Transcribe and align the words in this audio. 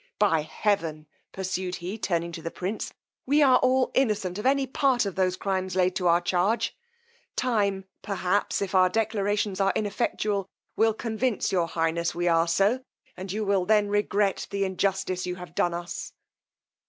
By 0.17 0.41
heaven, 0.41 1.05
pursued 1.31 1.75
he, 1.75 1.95
turning 1.99 2.31
to 2.31 2.41
the 2.41 2.49
prince, 2.49 2.91
we 3.27 3.43
all 3.43 3.83
are 3.85 3.91
innocent 3.93 4.39
of 4.39 4.47
any 4.47 4.65
part 4.65 5.05
of 5.05 5.13
those 5.13 5.37
crimes 5.37 5.75
laid 5.75 5.95
to 5.97 6.07
our 6.07 6.19
charge: 6.21 6.75
time, 7.35 7.85
perhaps, 8.01 8.63
if 8.63 8.73
our 8.73 8.89
declarations 8.89 9.61
are 9.61 9.71
ineffectual, 9.75 10.49
will 10.75 10.95
convince 10.95 11.51
your 11.51 11.67
highness 11.67 12.15
we 12.15 12.27
are 12.27 12.47
so, 12.47 12.79
and 13.15 13.31
you 13.31 13.45
will 13.45 13.63
then 13.63 13.89
regret 13.89 14.47
the 14.49 14.63
injustice 14.65 15.27
you 15.27 15.35
have 15.35 15.53
done 15.53 15.75
us. 15.75 16.13